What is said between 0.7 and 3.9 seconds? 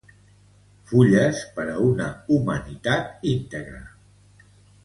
Fulles per a una humanitat íntegra.